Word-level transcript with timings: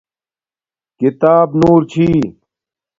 کتاب 0.99 1.47
نور 1.59 1.81
چھی 1.91 2.09